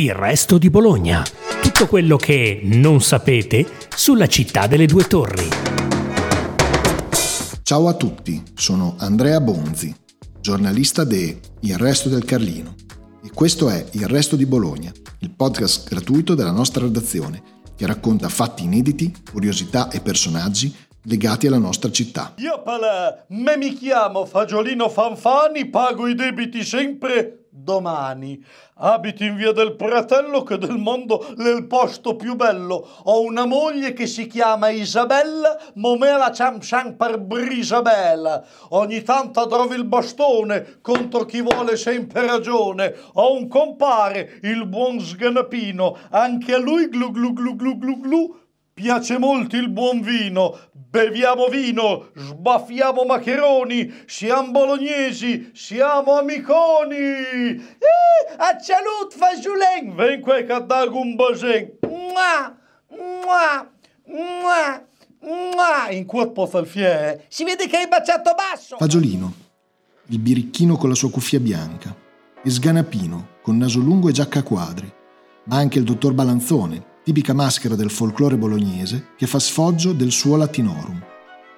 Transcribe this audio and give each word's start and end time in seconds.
Il 0.00 0.14
resto 0.14 0.56
di 0.56 0.70
Bologna. 0.70 1.22
Tutto 1.60 1.86
quello 1.86 2.16
che 2.16 2.62
non 2.62 3.02
sapete 3.02 3.66
sulla 3.94 4.28
città 4.28 4.66
delle 4.66 4.86
due 4.86 5.04
torri. 5.04 5.46
Ciao 7.62 7.86
a 7.86 7.92
tutti, 7.92 8.42
sono 8.54 8.94
Andrea 8.96 9.42
Bonzi, 9.42 9.94
giornalista 10.40 11.04
de 11.04 11.38
Il 11.60 11.76
resto 11.76 12.08
del 12.08 12.24
Carlino. 12.24 12.76
E 13.22 13.30
questo 13.34 13.68
è 13.68 13.84
Il 13.90 14.06
resto 14.06 14.36
di 14.36 14.46
Bologna, 14.46 14.90
il 15.18 15.32
podcast 15.32 15.86
gratuito 15.86 16.34
della 16.34 16.50
nostra 16.50 16.84
redazione, 16.84 17.42
che 17.76 17.84
racconta 17.84 18.30
fatti 18.30 18.64
inediti, 18.64 19.14
curiosità 19.30 19.90
e 19.90 20.00
personaggi 20.00 20.74
legati 21.02 21.46
alla 21.46 21.58
nostra 21.58 21.90
città. 21.90 22.32
Io 22.38 22.62
pala, 22.62 23.26
me 23.28 23.58
mi 23.58 23.74
chiamo 23.74 24.24
Fagiolino 24.24 24.88
Fanfani, 24.88 25.68
pago 25.68 26.06
i 26.06 26.14
debiti 26.14 26.64
sempre 26.64 27.39
domani. 27.50 28.42
Abiti 28.82 29.26
in 29.26 29.36
via 29.36 29.52
del 29.52 29.74
Pratello 29.74 30.42
che 30.42 30.56
del 30.56 30.78
mondo 30.78 31.20
è 31.36 31.48
il 31.48 31.66
posto 31.66 32.16
più 32.16 32.34
bello. 32.36 32.88
Ho 33.04 33.22
una 33.22 33.44
moglie 33.44 33.92
che 33.92 34.06
si 34.06 34.26
chiama 34.26 34.70
Isabella, 34.70 35.58
mo 35.74 35.96
me 35.96 36.16
la 36.16 36.32
ciam 36.32 36.60
ciam 36.60 36.94
per 36.94 37.18
Brisabella. 37.18 38.42
Ogni 38.70 39.02
tanto 39.02 39.46
trovi 39.46 39.74
il 39.74 39.84
bastone 39.84 40.78
contro 40.80 41.24
chi 41.24 41.42
vuole 41.42 41.76
sempre 41.76 42.24
ragione. 42.26 42.94
Ho 43.14 43.34
un 43.34 43.48
compare, 43.48 44.38
il 44.42 44.66
buon 44.66 45.00
sganapino, 45.00 45.96
anche 46.10 46.54
a 46.54 46.58
lui 46.58 46.88
glu 46.88 47.10
glu 47.10 47.32
glu 47.32 47.56
glu 47.56 47.78
glu 47.78 48.00
glu 48.00 48.39
Piace 48.80 49.18
molto 49.18 49.56
il 49.56 49.68
buon 49.68 50.00
vino, 50.00 50.58
beviamo 50.72 51.48
vino, 51.48 52.12
sbaffiamo 52.14 53.04
maccheroni, 53.04 54.04
siamo 54.06 54.52
bolognesi, 54.52 55.50
siamo 55.52 56.16
amiconi. 56.16 56.96
Eh, 56.96 57.60
a 58.38 58.58
salut 58.58 59.14
fagiulen, 59.14 59.94
ven 59.94 60.22
qua 60.22 60.36
che 60.36 60.64
dago 60.64 60.98
un 60.98 61.14
basen. 61.14 61.72
Mua, 61.82 62.56
mua, 62.88 63.70
mua, 64.06 64.86
mua. 65.20 65.90
In 65.90 66.06
corpo 66.06 66.46
falfiere, 66.46 67.16
eh? 67.16 67.24
si 67.28 67.44
vede 67.44 67.66
che 67.66 67.76
hai 67.76 67.86
baciato 67.86 68.34
basso. 68.34 68.78
Fagiolino, 68.78 69.34
il 70.06 70.18
birichino 70.20 70.78
con 70.78 70.88
la 70.88 70.94
sua 70.94 71.10
cuffia 71.10 71.38
bianca, 71.38 71.94
e 72.42 72.48
Sganapino, 72.48 73.40
con 73.42 73.58
naso 73.58 73.78
lungo 73.78 74.08
e 74.08 74.12
giacca 74.12 74.38
a 74.38 74.42
quadri, 74.42 74.90
ma 75.44 75.56
anche 75.56 75.76
il 75.76 75.84
dottor 75.84 76.14
Balanzone, 76.14 76.88
tipica 77.10 77.32
maschera 77.32 77.74
del 77.74 77.90
folklore 77.90 78.36
bolognese 78.36 79.08
che 79.16 79.26
fa 79.26 79.40
sfoggio 79.40 79.92
del 79.92 80.12
suo 80.12 80.36
latinorum. 80.36 81.04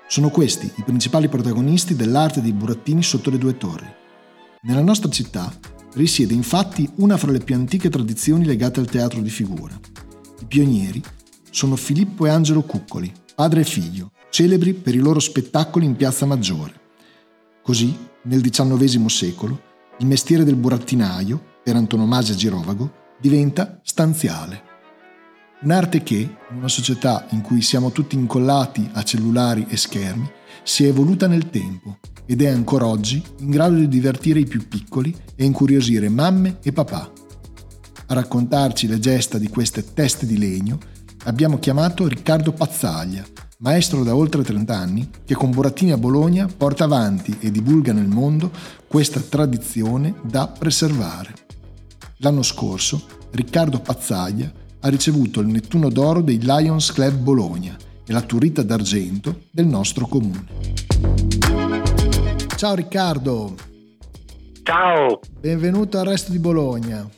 Sono 0.08 0.30
questi 0.30 0.72
i 0.76 0.82
principali 0.82 1.28
protagonisti 1.28 1.94
dell'arte 1.94 2.40
dei 2.40 2.54
burattini 2.54 3.02
sotto 3.02 3.28
le 3.28 3.36
due 3.36 3.58
torri. 3.58 3.86
Nella 4.62 4.80
nostra 4.80 5.10
città 5.10 5.52
risiede 5.92 6.32
infatti 6.32 6.90
una 6.96 7.18
fra 7.18 7.30
le 7.30 7.40
più 7.40 7.54
antiche 7.54 7.90
tradizioni 7.90 8.46
legate 8.46 8.80
al 8.80 8.86
teatro 8.86 9.20
di 9.20 9.28
figura. 9.28 9.78
I 10.40 10.46
pionieri 10.46 11.02
sono 11.50 11.76
Filippo 11.76 12.24
e 12.24 12.30
Angelo 12.30 12.62
Cuccoli, 12.62 13.12
padre 13.34 13.60
e 13.60 13.64
figlio, 13.64 14.12
celebri 14.30 14.72
per 14.72 14.94
i 14.94 15.00
loro 15.00 15.20
spettacoli 15.20 15.84
in 15.84 15.96
Piazza 15.96 16.24
Maggiore. 16.24 16.80
Così, 17.62 17.94
nel 18.22 18.40
XIX 18.40 19.04
secolo, 19.04 19.60
il 19.98 20.06
mestiere 20.06 20.44
del 20.44 20.56
burattinaio, 20.56 21.38
per 21.62 21.76
antonomasia 21.76 22.34
girovago, 22.34 22.90
diventa 23.20 23.80
stanziale. 23.82 24.70
Un'arte 25.62 26.02
che, 26.02 26.16
in 26.50 26.56
una 26.56 26.68
società 26.68 27.26
in 27.30 27.40
cui 27.40 27.62
siamo 27.62 27.92
tutti 27.92 28.16
incollati 28.16 28.90
a 28.94 29.04
cellulari 29.04 29.66
e 29.68 29.76
schermi, 29.76 30.28
si 30.64 30.84
è 30.84 30.88
evoluta 30.88 31.28
nel 31.28 31.50
tempo 31.50 31.98
ed 32.26 32.42
è 32.42 32.48
ancora 32.48 32.86
oggi 32.86 33.22
in 33.38 33.50
grado 33.50 33.76
di 33.76 33.86
divertire 33.86 34.40
i 34.40 34.46
più 34.46 34.66
piccoli 34.66 35.16
e 35.36 35.44
incuriosire 35.44 36.08
mamme 36.08 36.58
e 36.62 36.72
papà. 36.72 37.12
A 38.06 38.14
raccontarci 38.14 38.88
le 38.88 38.98
gesta 38.98 39.38
di 39.38 39.48
queste 39.48 39.94
teste 39.94 40.26
di 40.26 40.36
legno 40.36 40.78
abbiamo 41.24 41.60
chiamato 41.60 42.08
Riccardo 42.08 42.52
Pazzaglia, 42.52 43.24
maestro 43.58 44.02
da 44.02 44.16
oltre 44.16 44.42
30 44.42 44.76
anni, 44.76 45.08
che 45.24 45.34
con 45.34 45.52
Burattini 45.52 45.92
a 45.92 45.96
Bologna 45.96 46.48
porta 46.48 46.84
avanti 46.84 47.36
e 47.38 47.52
divulga 47.52 47.92
nel 47.92 48.08
mondo 48.08 48.50
questa 48.88 49.20
tradizione 49.20 50.14
da 50.24 50.48
preservare. 50.48 51.34
L'anno 52.16 52.42
scorso 52.42 53.06
Riccardo 53.30 53.78
Pazzaglia 53.78 54.60
ha 54.84 54.88
ricevuto 54.88 55.40
il 55.40 55.46
Nettuno 55.46 55.88
d'Oro 55.88 56.20
dei 56.22 56.40
Lions 56.40 56.92
Club 56.92 57.14
Bologna 57.14 57.76
e 58.04 58.12
la 58.12 58.22
Turita 58.22 58.62
d'Argento 58.62 59.42
del 59.50 59.66
nostro 59.66 60.06
comune. 60.06 60.46
Ciao 62.56 62.74
Riccardo! 62.74 63.54
Ciao! 64.64 65.20
Benvenuto 65.38 65.98
al 65.98 66.06
Resto 66.06 66.32
di 66.32 66.38
Bologna. 66.38 67.08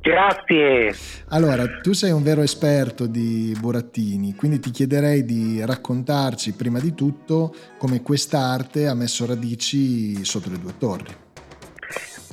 Grazie. 0.00 0.92
Allora, 1.28 1.64
tu 1.80 1.92
sei 1.92 2.10
un 2.10 2.24
vero 2.24 2.42
esperto 2.42 3.06
di 3.06 3.56
burattini, 3.58 4.34
quindi 4.34 4.58
ti 4.58 4.72
chiederei 4.72 5.24
di 5.24 5.64
raccontarci 5.64 6.54
prima 6.54 6.80
di 6.80 6.92
tutto 6.92 7.54
come 7.78 8.02
quest'arte 8.02 8.88
ha 8.88 8.94
messo 8.94 9.26
radici 9.26 10.24
sotto 10.24 10.50
le 10.50 10.58
due 10.58 10.76
torri. 10.76 11.21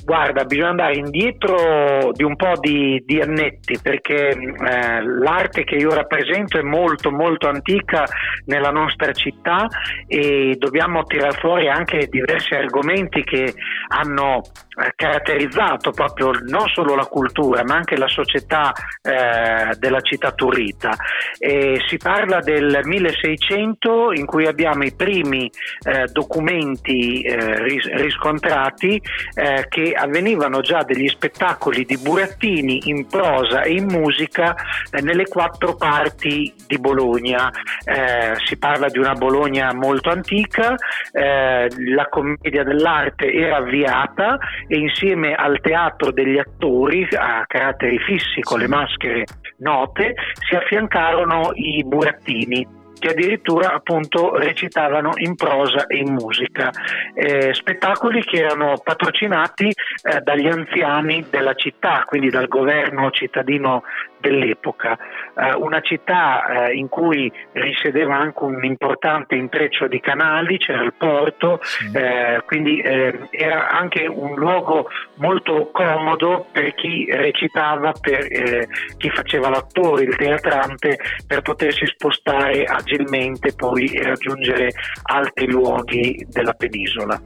Guarda, 0.04 0.44
bisogna 0.44 0.70
andare 0.70 0.96
indietro 0.96 2.10
di 2.12 2.24
un 2.24 2.36
po' 2.36 2.52
di, 2.58 3.02
di 3.04 3.20
annetti 3.20 3.78
perché 3.82 4.28
eh, 4.28 5.02
l'arte 5.02 5.64
che 5.64 5.76
io 5.76 5.92
rappresento 5.92 6.58
è 6.58 6.62
molto 6.62 7.10
molto 7.10 7.48
antica 7.48 8.04
nella 8.46 8.70
nostra 8.70 9.12
città 9.12 9.66
e 10.06 10.56
dobbiamo 10.58 11.04
tirare 11.04 11.36
fuori 11.38 11.68
anche 11.68 12.08
diversi 12.08 12.54
argomenti 12.54 13.22
che 13.22 13.52
hanno 13.88 14.42
eh, 14.82 14.92
caratterizzato 14.94 15.90
proprio 15.90 16.30
non 16.46 16.66
solo 16.72 16.94
la 16.94 17.06
cultura 17.06 17.62
ma 17.64 17.76
anche 17.76 17.96
la 17.96 18.08
società 18.08 18.72
eh, 19.02 19.76
della 19.78 20.00
città 20.00 20.32
turita. 20.32 20.90
E 21.38 21.80
si 21.86 21.96
parla 21.98 22.40
del 22.40 22.80
1600 22.82 24.12
in 24.12 24.26
cui 24.26 24.46
abbiamo 24.46 24.84
i 24.84 24.94
primi 24.94 25.50
eh, 25.84 26.06
documenti 26.12 27.20
eh, 27.20 27.62
ris- 27.62 27.90
riscontrati 27.94 29.00
eh, 29.34 29.66
avvenivano 29.92 30.60
già 30.60 30.82
degli 30.82 31.08
spettacoli 31.08 31.84
di 31.84 31.98
burattini 31.98 32.88
in 32.88 33.06
prosa 33.06 33.62
e 33.62 33.72
in 33.72 33.86
musica 33.86 34.54
eh, 34.90 35.00
nelle 35.00 35.26
quattro 35.26 35.76
parti 35.76 36.52
di 36.66 36.78
Bologna. 36.78 37.50
Eh, 37.84 38.34
si 38.44 38.56
parla 38.58 38.88
di 38.88 38.98
una 38.98 39.14
Bologna 39.14 39.72
molto 39.72 40.10
antica, 40.10 40.74
eh, 41.12 41.68
la 41.94 42.08
commedia 42.08 42.64
dell'arte 42.64 43.32
era 43.32 43.56
avviata 43.56 44.38
e 44.66 44.76
insieme 44.76 45.34
al 45.34 45.60
teatro 45.60 46.10
degli 46.10 46.38
attori 46.38 47.06
a 47.12 47.44
caratteri 47.46 47.98
fissi 47.98 48.40
con 48.40 48.58
le 48.60 48.68
maschere 48.68 49.24
note 49.58 50.14
si 50.48 50.54
affiancarono 50.54 51.50
i 51.54 51.84
burattini 51.84 52.78
che 53.00 53.08
addirittura 53.08 53.72
appunto 53.72 54.36
recitavano 54.36 55.12
in 55.16 55.34
prosa 55.34 55.86
e 55.86 55.96
in 55.96 56.12
musica, 56.12 56.70
eh, 57.14 57.52
spettacoli 57.52 58.22
che 58.22 58.44
erano 58.44 58.78
patrocinati 58.82 59.66
eh, 59.66 60.20
dagli 60.20 60.46
anziani 60.46 61.26
della 61.28 61.54
città, 61.54 62.04
quindi 62.06 62.28
dal 62.30 62.46
governo 62.46 63.10
cittadino 63.10 63.82
dell'epoca, 64.20 64.98
eh, 65.34 65.54
una 65.54 65.80
città 65.80 66.68
eh, 66.68 66.74
in 66.74 66.88
cui 66.88 67.32
risiedeva 67.52 68.16
anche 68.16 68.44
un 68.44 68.62
importante 68.64 69.34
intreccio 69.34 69.88
di 69.88 69.98
canali, 70.00 70.58
c'era 70.58 70.82
il 70.82 70.92
porto, 70.96 71.60
eh, 71.92 72.42
quindi 72.46 72.80
eh, 72.80 73.28
era 73.30 73.70
anche 73.70 74.06
un 74.06 74.34
luogo 74.34 74.88
molto 75.16 75.70
comodo 75.72 76.46
per 76.52 76.74
chi 76.74 77.06
recitava, 77.10 77.92
per 77.98 78.26
eh, 78.30 78.68
chi 78.98 79.10
faceva 79.10 79.48
l'attore, 79.48 80.04
il 80.04 80.16
teatrante, 80.16 80.98
per 81.26 81.40
potersi 81.40 81.86
spostare 81.86 82.64
agilmente 82.90 83.52
poi 83.54 83.88
raggiungere 84.02 84.70
altri 85.02 85.46
luoghi 85.46 86.26
della 86.28 86.52
penisola. 86.54 87.20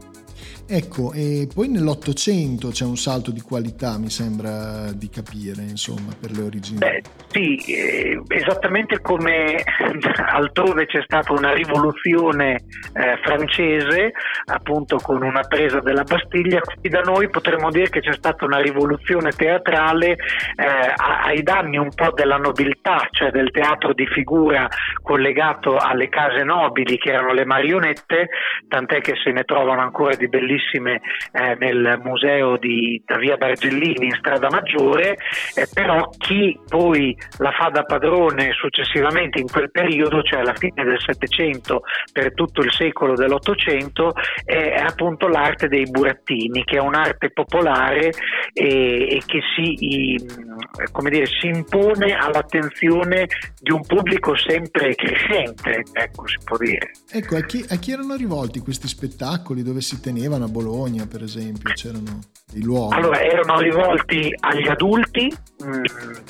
Ecco, 0.66 1.12
e 1.12 1.47
poi 1.52 1.69
nell'Ottocento 1.69 2.69
c'è 2.69 2.84
un 2.84 2.97
salto 2.97 3.30
di 3.30 3.42
qualità, 3.42 3.98
mi 3.98 4.08
sembra 4.08 4.92
di 4.92 5.10
capire, 5.10 5.60
insomma, 5.60 6.14
per 6.19 6.30
le 6.30 6.42
origini. 6.42 6.78
Beh, 6.78 7.02
sì, 7.28 7.56
eh, 7.56 8.22
esattamente 8.28 9.00
come 9.02 9.62
altrove 10.32 10.87
c'è 10.87 11.02
stata 11.05 11.34
una 11.34 11.52
rivoluzione 11.52 12.64
eh, 12.94 13.19
francese, 13.22 14.12
appunto 14.46 14.96
con 14.96 15.22
una 15.22 15.43
presa 15.43 15.81
della 15.81 16.02
Bastiglia, 16.02 16.61
qui 16.61 16.88
da 16.88 17.00
noi 17.00 17.28
potremmo 17.28 17.70
dire 17.70 17.90
che 17.90 18.00
c'è 18.00 18.14
stata 18.14 18.46
una 18.46 18.61
rivoluzione 18.61 19.32
teatrale 19.32 20.12
eh, 20.12 20.16
ai 20.96 21.43
danni 21.43 21.76
un 21.76 21.90
po' 21.94 22.11
della 22.12 22.38
nobiltà, 22.38 23.06
cioè 23.11 23.31
del 23.31 23.50
teatro 23.50 23.93
di 23.93 24.06
figura 24.06 24.66
collegato 25.02 25.76
alle 25.76 26.08
case 26.08 26.43
nobili 26.43 26.96
che 26.96 27.11
erano 27.11 27.34
le 27.34 27.44
marionette, 27.44 28.28
tant'è 28.66 29.02
che 29.02 29.12
se 29.22 29.31
ne 29.31 29.44
trovano 29.44 29.82
ancora 29.82 30.14
di 30.16 30.26
bellissimi 30.26 30.52
bellissime 30.54 31.00
eh, 31.32 31.56
nel 31.58 32.00
museo 32.02 32.56
di 32.56 33.02
da 33.04 33.16
via 33.18 33.36
Bargellini 33.36 34.06
in 34.06 34.16
strada 34.18 34.48
maggiore, 34.50 35.16
eh, 35.54 35.66
però 35.72 36.08
chi 36.16 36.58
poi 36.68 37.16
la 37.38 37.50
fa 37.50 37.68
da 37.70 37.82
padrone 37.82 38.52
successivamente 38.52 39.40
in 39.40 39.48
quel 39.48 39.70
periodo, 39.70 40.22
cioè 40.22 40.40
alla 40.40 40.54
fine 40.54 40.84
del 40.84 41.00
Settecento 41.00 41.82
per 42.12 42.32
tutto 42.34 42.62
il 42.62 42.72
secolo 42.72 43.14
dell'Ottocento, 43.14 44.12
è 44.44 44.74
appunto 44.76 45.28
l'arte 45.28 45.68
dei 45.68 45.84
burattini, 45.90 46.64
che 46.64 46.76
è 46.76 46.80
un'arte 46.80 47.30
popolare 47.30 48.12
e, 48.52 49.16
e 49.16 49.22
che 49.26 49.40
si, 49.54 49.74
dire, 51.08 51.26
si 51.26 51.46
impone 51.48 52.14
all'attenzione 52.14 53.26
di 53.60 53.72
un 53.72 53.82
pubblico 53.86 54.36
sempre 54.36 54.94
crescente, 54.94 55.82
ecco 55.92 56.26
si 56.26 56.36
può 56.44 56.56
dire. 56.56 56.90
Ecco, 57.10 57.36
a 57.36 57.40
chi, 57.42 57.64
a 57.68 57.76
chi 57.76 57.92
erano 57.92 58.14
rivolti 58.16 58.60
questi 58.60 58.88
spettacoli 58.88 59.62
dove 59.62 59.80
si 59.80 60.00
tenevano 60.00 60.44
Bologna, 60.49 61.06
per 61.06 61.23
esempio? 61.23 61.73
C'erano 61.75 62.19
dei 62.54 62.62
luoghi? 62.62 62.94
Allora, 62.94 63.20
erano 63.20 63.58
rivolti 63.58 64.32
agli 64.40 64.68
adulti, 64.68 65.26
mh, 65.26 65.66
mm, 65.66 65.82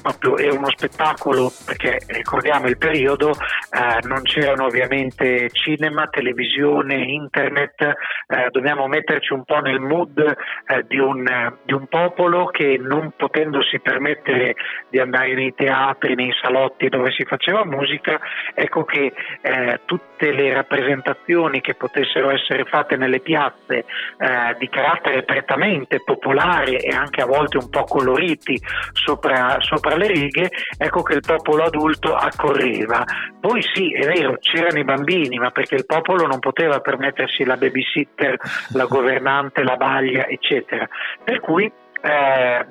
proprio 0.03 0.37
era 0.39 0.55
uno 0.55 0.71
spettacolo 0.71 1.53
perché 1.65 2.01
ricordiamo 2.07 2.67
il 2.67 2.79
periodo, 2.79 3.31
eh, 3.31 4.07
non 4.07 4.23
c'erano 4.23 4.65
ovviamente 4.65 5.51
cinema, 5.51 6.07
televisione, 6.07 6.97
internet, 6.97 7.83
eh, 7.83 8.49
dobbiamo 8.51 8.87
metterci 8.87 9.33
un 9.33 9.45
po' 9.45 9.59
nel 9.59 9.81
mood 9.81 10.19
eh, 10.19 10.85
di, 10.89 10.99
un, 10.99 11.25
di 11.65 11.75
un 11.75 11.87
popolo 11.87 12.47
che 12.47 12.79
non 12.81 13.13
potendosi 13.17 13.79
permettere 13.81 14.55
di 14.89 14.99
andare 14.99 15.35
nei 15.35 15.55
teatri, 15.55 16.15
nei 16.15 16.33
salotti 16.41 16.89
dove 16.89 17.11
si 17.13 17.25
faceva 17.25 17.65
musica, 17.65 18.19
ecco 18.55 18.85
che 18.85 19.13
eh, 19.43 19.81
tutte 19.85 20.33
le 20.33 20.53
rappresentazioni 20.55 21.61
che 21.61 21.75
potessero 21.75 22.31
essere 22.31 22.65
fatte 22.65 22.97
nelle 22.97 23.21
piazze 23.21 23.85
eh, 24.19 24.57
di 24.59 24.69
carattere 24.69 25.23
prettamente 25.23 26.01
popolare 26.15 26.79
e 26.79 26.95
anche 26.95 27.21
a 27.21 27.27
volte 27.27 27.59
un 27.59 27.69
po' 27.69 27.85
coloriti 27.85 28.61
sopra, 28.93 29.57
sopra 29.61 29.97
le 29.97 30.07
righe, 30.07 30.51
ecco 30.77 31.03
che 31.03 31.15
il 31.15 31.23
popolo 31.27 31.65
adulto 31.65 32.15
accorreva. 32.15 33.05
Poi 33.41 33.63
sì, 33.63 33.93
è 33.93 34.07
vero, 34.07 34.39
c'erano 34.41 34.79
i 34.79 34.85
bambini, 34.85 35.39
ma 35.39 35.51
perché 35.51 35.75
il 35.75 35.87
popolo 35.87 36.27
non 36.27 36.39
poteva 36.39 36.81
permettersi 36.81 37.45
la 37.45 37.57
babysitter, 37.57 38.39
la 38.71 38.87
governante, 38.87 39.63
la 39.63 39.77
baglia, 39.77 40.27
eccetera. 40.27 40.89
Per 41.23 41.41
cui 41.41 41.71
eh, 42.01 42.67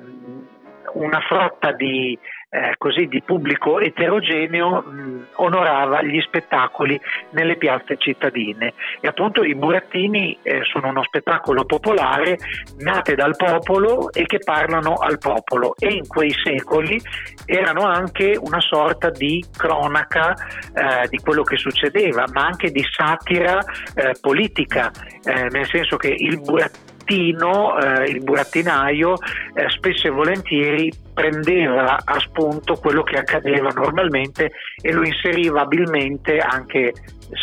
una 0.94 1.20
frotta 1.20 1.72
di, 1.72 2.18
eh, 2.50 2.74
così 2.78 3.06
di 3.06 3.22
pubblico 3.22 3.80
eterogeneo 3.80 4.82
mh, 4.82 5.26
onorava 5.36 6.02
gli 6.02 6.20
spettacoli 6.20 7.00
nelle 7.30 7.56
piazze 7.56 7.96
cittadine. 7.96 8.74
E 9.00 9.08
appunto 9.08 9.42
i 9.42 9.54
burattini 9.54 10.38
eh, 10.42 10.60
sono 10.64 10.88
uno 10.88 11.02
spettacolo 11.02 11.64
popolare 11.64 12.38
nate 12.78 13.14
dal 13.14 13.36
popolo 13.36 14.12
e 14.12 14.24
che 14.24 14.38
parlano 14.38 14.94
al 14.94 15.18
popolo. 15.18 15.74
E 15.78 15.94
in 15.94 16.06
quei 16.06 16.32
secoli 16.32 17.00
erano 17.46 17.82
anche 17.82 18.38
una 18.40 18.60
sorta 18.60 19.10
di 19.10 19.44
cronaca 19.56 20.32
eh, 20.32 21.08
di 21.08 21.18
quello 21.18 21.42
che 21.42 21.56
succedeva 21.56 22.24
ma 22.32 22.46
anche 22.46 22.70
di 22.70 22.82
satira 22.88 23.58
eh, 23.94 24.14
politica 24.20 24.90
eh, 25.24 25.48
nel 25.50 25.66
senso 25.66 25.96
che 25.96 26.14
il 26.16 26.40
burattino 26.40 26.83
burattino, 27.04 27.78
eh, 27.78 28.10
il 28.10 28.22
burattinaio, 28.22 29.14
eh, 29.54 29.68
spesso 29.68 30.08
e 30.08 30.10
volentieri 30.10 30.92
prendeva 31.12 31.98
a 32.04 32.18
spunto 32.18 32.74
quello 32.74 33.02
che 33.02 33.18
accadeva 33.18 33.68
normalmente 33.68 34.50
e 34.80 34.92
lo 34.92 35.04
inseriva 35.04 35.62
abilmente 35.62 36.38
anche 36.38 36.92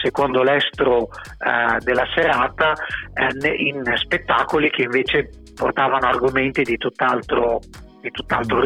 secondo 0.01 0.43
l'estro 0.43 1.09
eh, 1.09 1.77
della 1.79 2.05
serata 2.13 2.73
eh, 3.13 3.53
in 3.55 3.83
spettacoli 3.95 4.69
che 4.69 4.83
invece 4.83 5.29
portavano 5.55 6.07
argomenti 6.07 6.63
di 6.63 6.77
tutt'altro, 6.77 7.59
di 8.01 8.09
tutt'altro 8.09 8.57
mm. 8.57 8.63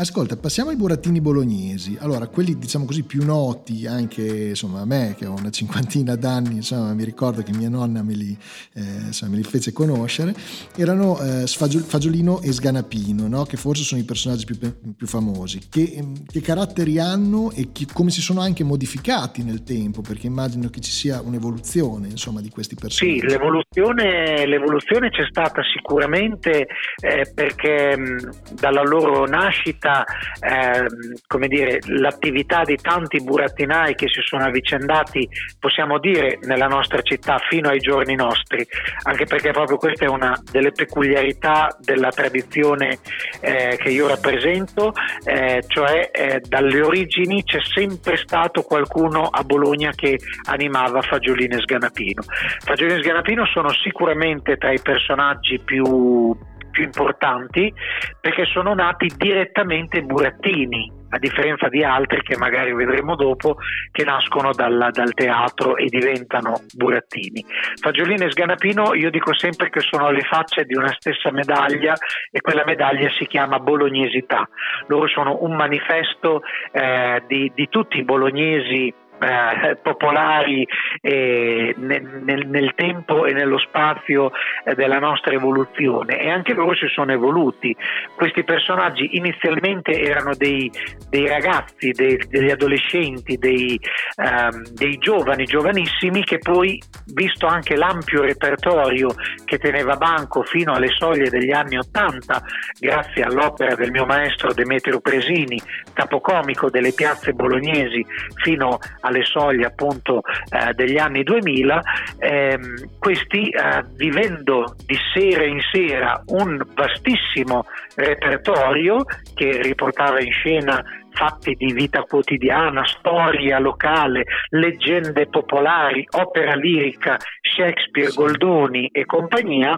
Ascolta, 0.00 0.36
passiamo 0.36 0.70
ai 0.70 0.76
burattini 0.76 1.20
bolognesi. 1.20 1.96
Allora, 1.98 2.28
quelli 2.28 2.56
diciamo 2.56 2.84
così 2.84 3.02
più 3.02 3.24
noti 3.24 3.84
anche 3.84 4.22
insomma, 4.50 4.82
a 4.82 4.84
me 4.84 5.16
che 5.18 5.26
ho 5.26 5.34
una 5.34 5.50
cinquantina 5.50 6.14
d'anni, 6.14 6.54
insomma, 6.54 6.94
mi 6.94 7.02
ricordo 7.02 7.42
che 7.42 7.50
mia 7.52 7.68
nonna 7.68 8.04
me 8.04 8.14
li, 8.14 8.38
eh, 8.74 8.80
insomma, 9.06 9.32
me 9.32 9.38
li 9.38 9.42
fece 9.42 9.72
conoscere, 9.72 10.32
erano 10.76 11.18
eh, 11.18 11.48
Fagiolino 11.48 12.40
e 12.42 12.52
Sganapino, 12.52 13.26
no? 13.26 13.42
che 13.42 13.56
forse 13.56 13.82
sono 13.82 14.00
i 14.00 14.04
personaggi 14.04 14.44
più, 14.44 14.56
più 14.96 15.06
famosi. 15.08 15.62
Che, 15.68 15.94
ehm, 15.96 16.26
che, 16.26 16.42
caratteri 16.42 17.00
hanno 17.00 17.50
e 17.50 17.72
chi, 17.72 17.84
come 17.92 18.10
si 18.10 18.20
sono 18.20 18.40
anche 18.40 18.62
modificati 18.62 19.42
nel 19.42 19.64
tempo? 19.64 20.00
Perché 20.00 20.28
immagino 20.28 20.70
che 20.70 20.78
ci 20.78 20.92
sia 20.92 21.20
un'evoluzione 21.20 22.06
insomma, 22.06 22.40
di 22.40 22.50
questi 22.50 22.76
personaggi. 22.76 23.18
Sì, 23.18 23.26
l'evoluzione, 23.26 24.46
l'evoluzione 24.46 25.10
c'è 25.10 25.26
stata 25.28 25.60
sicuramente 25.74 26.68
eh, 27.00 27.32
perché 27.34 27.98
mh, 27.98 28.54
dalla 28.60 28.82
loro 28.82 29.26
nascita 29.26 29.86
stata 29.88 30.04
eh, 30.40 30.86
come 31.26 31.48
dire, 31.48 31.78
l'attività 31.86 32.62
di 32.62 32.76
tanti 32.76 33.22
burattinai 33.22 33.94
che 33.94 34.08
si 34.08 34.20
sono 34.22 34.44
avvicendati, 34.44 35.28
possiamo 35.58 35.98
dire, 35.98 36.38
nella 36.42 36.66
nostra 36.66 37.00
città 37.02 37.38
fino 37.48 37.68
ai 37.68 37.78
giorni 37.78 38.14
nostri, 38.14 38.66
anche 39.04 39.24
perché 39.24 39.52
proprio 39.52 39.78
questa 39.78 40.04
è 40.04 40.08
una 40.08 40.38
delle 40.50 40.72
peculiarità 40.72 41.76
della 41.80 42.10
tradizione 42.10 42.98
eh, 43.40 43.76
che 43.78 43.88
io 43.88 44.08
rappresento, 44.08 44.92
eh, 45.24 45.64
cioè 45.66 46.10
eh, 46.12 46.40
dalle 46.46 46.82
origini 46.82 47.42
c'è 47.44 47.60
sempre 47.62 48.16
stato 48.16 48.62
qualcuno 48.62 49.22
a 49.22 49.42
Bologna 49.42 49.92
che 49.92 50.18
animava 50.44 51.00
Fagiolini 51.02 51.56
e 51.56 51.60
Sganapino. 51.60 52.22
Fagiolini 52.64 52.98
e 52.98 53.02
Sganapino 53.02 53.46
sono 53.46 53.72
sicuramente 53.72 54.56
tra 54.56 54.72
i 54.72 54.80
personaggi 54.80 55.58
più 55.58 56.36
più 56.78 56.84
importanti 56.84 57.74
perché 58.20 58.44
sono 58.44 58.72
nati 58.72 59.10
direttamente 59.16 60.00
burattini, 60.02 60.92
a 61.10 61.18
differenza 61.18 61.68
di 61.68 61.82
altri 61.82 62.22
che 62.22 62.36
magari 62.36 62.72
vedremo 62.72 63.16
dopo 63.16 63.56
che 63.90 64.04
nascono 64.04 64.52
dal, 64.52 64.90
dal 64.92 65.12
teatro 65.12 65.76
e 65.76 65.86
diventano 65.86 66.60
burattini. 66.74 67.44
Fagiolini 67.80 68.26
e 68.26 68.30
Sganapino 68.30 68.94
io 68.94 69.10
dico 69.10 69.34
sempre 69.34 69.70
che 69.70 69.80
sono 69.80 70.10
le 70.12 70.20
facce 70.20 70.64
di 70.64 70.76
una 70.76 70.94
stessa 70.98 71.32
medaglia 71.32 71.94
e 72.30 72.40
quella 72.40 72.64
medaglia 72.64 73.10
si 73.18 73.26
chiama 73.26 73.58
bolognesità. 73.58 74.48
Loro 74.86 75.08
sono 75.08 75.38
un 75.40 75.56
manifesto 75.56 76.42
eh, 76.70 77.24
di, 77.26 77.50
di 77.54 77.68
tutti 77.68 77.98
i 77.98 78.04
bolognesi 78.04 78.94
eh, 79.20 79.76
popolari 79.76 80.66
eh, 81.00 81.74
nel, 81.76 82.20
nel, 82.22 82.46
nel, 82.46 82.72
tempo 82.74 83.26
e 83.26 83.32
nello 83.32 83.58
spazio 83.58 84.30
eh, 84.64 84.74
della 84.74 84.98
nostra 84.98 85.32
evoluzione 85.32 86.20
e 86.20 86.30
anche 86.30 86.54
loro 86.54 86.74
si 86.74 86.86
sono 86.88 87.12
evoluti. 87.12 87.74
Questi 88.14 88.44
personaggi 88.44 89.16
inizialmente 89.16 90.00
erano 90.00 90.34
dei, 90.34 90.70
dei 91.08 91.26
ragazzi, 91.26 91.90
dei, 91.90 92.16
degli 92.28 92.50
adolescenti, 92.50 93.36
dei, 93.36 93.78
ehm, 94.16 94.62
dei 94.72 94.98
giovani, 94.98 95.44
giovanissimi 95.44 96.24
che 96.24 96.38
poi, 96.38 96.80
visto 97.14 97.46
anche 97.46 97.76
l'ampio 97.76 98.22
repertorio 98.22 99.08
che 99.44 99.58
teneva 99.58 99.96
banco 99.96 100.42
fino 100.42 100.72
alle 100.72 100.88
soglie 100.88 101.30
degli 101.30 101.50
anni 101.50 101.76
Ottanta, 101.78 102.40
grazie 102.78 103.22
all'opera 103.22 103.74
del 103.74 103.90
mio 103.90 104.04
maestro 104.04 104.52
Demetrio 104.52 105.00
Presini, 105.00 105.60
capocomico 105.92 106.70
delle 106.70 106.92
piazze 106.92 107.32
bolognesi 107.32 108.04
fino 108.42 108.78
a 109.00 109.07
alle 109.08 109.24
soglie 109.24 109.66
appunto 109.66 110.22
eh, 110.50 110.72
degli 110.74 110.98
anni 110.98 111.22
2000, 111.22 111.82
ehm, 112.18 112.98
questi 112.98 113.48
eh, 113.48 113.84
vivendo 113.96 114.74
di 114.86 114.96
sera 115.12 115.44
in 115.44 115.60
sera 115.72 116.22
un 116.26 116.64
vastissimo 116.74 117.64
repertorio 117.96 119.04
che 119.34 119.60
riportava 119.62 120.20
in 120.20 120.30
scena 120.30 120.82
fatti 121.10 121.54
di 121.54 121.72
vita 121.72 122.02
quotidiana, 122.02 122.86
storia 122.86 123.58
locale, 123.58 124.24
leggende 124.50 125.26
popolari, 125.26 126.06
opera 126.10 126.54
lirica, 126.54 127.16
Shakespeare, 127.40 128.12
Goldoni 128.14 128.88
e 128.92 129.04
compagnia, 129.04 129.76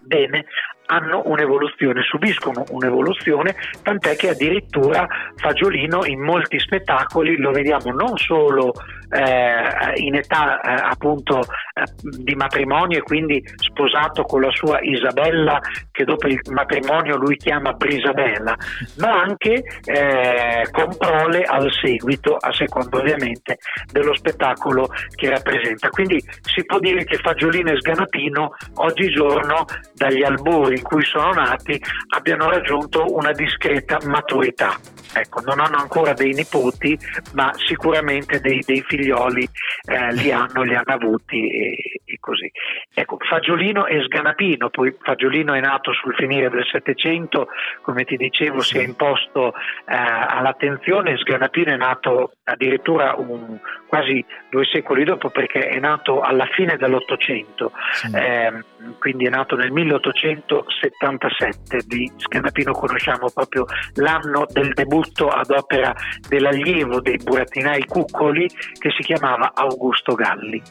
bene, 0.00 0.46
hanno 0.86 1.22
un'evoluzione, 1.26 2.02
subiscono 2.02 2.64
un'evoluzione, 2.70 3.54
tant'è 3.82 4.16
che 4.16 4.30
addirittura 4.30 5.06
Fagiolino 5.36 6.04
in 6.04 6.20
molti 6.20 6.58
spettacoli 6.58 7.36
lo 7.36 7.50
vediamo 7.50 7.92
non 7.92 8.16
solo 8.16 8.72
eh, 9.14 9.92
in 10.02 10.16
età 10.16 10.60
eh, 10.60 10.72
appunto 10.72 11.40
eh, 11.40 11.84
di 12.00 12.34
matrimonio 12.34 12.98
e 12.98 13.02
quindi 13.02 13.42
sposato 13.56 14.24
con 14.24 14.40
la 14.40 14.50
sua 14.50 14.80
Isabella 14.80 15.60
che 15.92 16.04
dopo 16.04 16.26
il 16.26 16.40
matrimonio 16.50 17.16
lui 17.16 17.36
chiama 17.36 17.72
Brisabella, 17.72 18.56
ma 18.98 19.22
anche 19.22 19.62
eh, 19.84 20.66
con 20.72 20.96
prole 20.96 21.42
al 21.42 21.70
seguito, 21.72 22.36
a 22.36 22.52
seconda 22.52 22.98
ovviamente 22.98 23.58
dello 23.92 24.14
spettacolo 24.14 24.88
che 25.14 25.30
rappresenta. 25.30 25.88
Quindi 25.90 26.22
si 26.42 26.64
può 26.64 26.78
dire 26.80 27.04
che 27.04 27.18
Fagiolino 27.18 27.70
e 27.70 27.78
Sganapino 27.78 28.54
oggigiorno 28.74 29.64
dagli 29.94 30.24
albori 30.24 30.76
in 30.76 30.82
cui 30.82 31.04
sono 31.04 31.32
nati 31.32 31.80
abbiano 32.16 32.50
raggiunto 32.50 33.04
una 33.14 33.30
discreta 33.30 33.98
maturità. 34.06 34.76
Ecco, 35.16 35.40
non 35.42 35.60
hanno 35.60 35.76
ancora 35.76 36.12
dei 36.12 36.32
nipoti, 36.32 36.98
ma 37.34 37.52
sicuramente 37.54 38.40
dei, 38.40 38.60
dei 38.66 38.82
figlioli 39.04 39.48
eh, 39.86 40.14
li 40.14 40.32
hanno, 40.32 40.62
li 40.62 40.74
hanno 40.74 40.94
avuti 40.94 41.46
e, 41.48 41.76
e, 42.04 42.16
così. 42.18 42.50
Ecco, 42.92 43.18
Fagiolino 43.20 43.86
e 43.86 44.02
Sganapino, 44.04 44.70
poi 44.70 44.96
Fagiolino 44.98 45.52
è 45.52 45.60
nato 45.60 45.92
sul 45.92 46.14
finire 46.14 46.48
del 46.48 46.64
Settecento, 46.70 47.48
come 47.82 48.04
ti 48.04 48.16
dicevo 48.16 48.60
si 48.60 48.78
è 48.78 48.82
imposto 48.82 49.52
eh, 49.54 49.94
all'attenzione, 49.94 51.18
Sganapino 51.18 51.72
è 51.72 51.76
nato 51.76 52.32
addirittura 52.44 53.14
un, 53.16 53.58
quasi 53.86 54.24
due 54.50 54.64
secoli 54.64 55.04
dopo 55.04 55.28
perché 55.30 55.68
è 55.68 55.78
nato 55.78 56.20
alla 56.20 56.46
fine 56.46 56.76
dell'Ottocento, 56.76 57.72
sì. 57.92 58.10
eh, 58.14 58.64
quindi 58.98 59.26
è 59.26 59.28
nato 59.28 59.56
nel 59.56 59.70
1877, 59.72 61.82
di 61.86 62.10
Sganapino 62.16 62.72
conosciamo 62.72 63.28
proprio 63.32 63.66
l'anno 63.94 64.46
del 64.50 64.72
debutto 64.72 65.28
ad 65.28 65.50
opera 65.50 65.94
dell'allievo 66.28 67.00
dei 67.00 67.18
burattinai 67.22 67.84
cuccoli 67.86 68.48
che 68.78 68.90
si 68.96 69.02
chiamava 69.02 69.52
Augusto 69.54 70.14
Galli. 70.14 70.62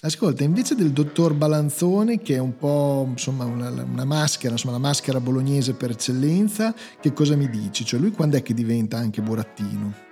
Ascolta, 0.00 0.44
invece 0.44 0.74
del 0.74 0.92
dottor 0.92 1.34
Balanzone, 1.34 2.20
che 2.20 2.36
è 2.36 2.38
un 2.38 2.56
po' 2.56 3.04
insomma, 3.08 3.44
una, 3.44 3.68
una, 3.68 4.04
maschera, 4.04 4.52
insomma, 4.52 4.74
la 4.74 4.80
maschera 4.80 5.20
bolognese 5.20 5.74
per 5.74 5.90
eccellenza, 5.90 6.74
che 7.00 7.12
cosa 7.12 7.34
mi 7.34 7.48
dici? 7.48 7.84
Cioè 7.84 7.98
lui 7.98 8.12
quando 8.12 8.36
è 8.36 8.42
che 8.42 8.54
diventa 8.54 8.96
anche 8.96 9.20
burattino? 9.22 10.06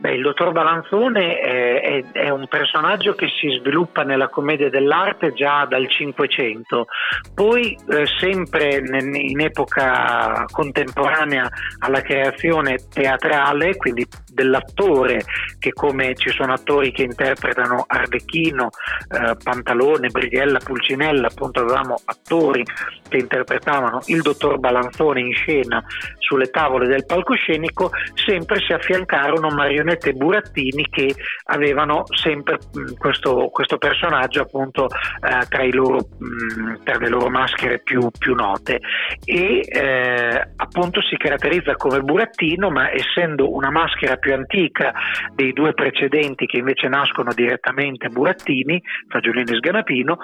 Beh, 0.00 0.14
il 0.14 0.22
dottor 0.22 0.52
Balanzone 0.52 1.38
è, 1.40 1.80
è, 1.82 2.04
è, 2.12 2.28
un 2.30 2.48
personaggio 2.48 3.12
che 3.12 3.28
si 3.38 3.50
sviluppa 3.58 4.02
nella 4.02 4.28
commedia 4.28 4.70
dell'arte 4.70 5.34
già 5.34 5.66
dal 5.66 5.90
Cinquecento, 5.90 6.86
poi 7.34 7.78
eh, 7.86 8.06
sempre 8.18 8.76
in 8.76 9.40
epoca 9.40 10.46
contemporanea 10.50 11.46
alla 11.80 12.00
creazione 12.00 12.78
teatrale, 12.90 13.76
quindi 13.76 14.06
dell'attore, 14.32 15.20
che 15.58 15.74
come 15.74 16.14
ci 16.14 16.30
sono 16.30 16.54
attori 16.54 16.92
che 16.92 17.02
interpretano 17.02 17.84
Ardechino, 17.86 18.70
eh, 19.10 19.36
Pantalone, 19.42 20.08
Brighella, 20.08 20.60
Pulcinella, 20.64 21.26
appunto 21.26 21.60
avevamo 21.60 21.96
attori 22.06 22.64
che 23.06 23.18
interpretavano 23.18 24.00
il 24.06 24.22
dottor 24.22 24.58
Balanzone 24.58 25.20
in 25.20 25.34
scena 25.34 25.84
sulle 26.16 26.48
tavole 26.48 26.86
del 26.86 27.04
palcoscenico, 27.04 27.90
sempre 28.14 28.60
si 28.60 28.72
affiancarono 28.72 29.48
marionette 29.50 29.88
Marionette 29.90 30.10
e 30.10 30.12
Burattini 30.12 30.86
che 30.88 31.14
avevano 31.44 32.04
sempre 32.14 32.58
mh, 32.72 32.94
questo, 32.98 33.48
questo, 33.50 33.78
personaggio 33.78 34.42
appunto 34.42 34.86
eh, 34.86 35.46
tra, 35.48 35.64
loro, 35.70 36.08
mh, 36.18 36.82
tra, 36.84 36.98
le 36.98 37.08
loro 37.08 37.28
maschere 37.28 37.80
più, 37.80 38.08
più 38.16 38.34
note. 38.34 38.80
E 39.24 39.60
eh, 39.66 40.48
appunto 40.56 41.00
si 41.02 41.16
caratterizza 41.16 41.74
come 41.74 42.00
burattino 42.00 42.70
ma 42.70 42.90
essendo 42.92 43.52
una 43.52 43.70
maschera 43.70 44.16
più 44.16 44.34
antica 44.34 44.92
dei 45.34 45.52
due 45.52 45.72
precedenti 45.74 46.46
che 46.46 46.58
invece 46.58 46.88
nascono 46.88 47.32
direttamente 47.32 48.08
burattini, 48.08 48.80
Fagiolini 49.08 49.52
e 49.52 49.56
Sganapino, 49.56 50.18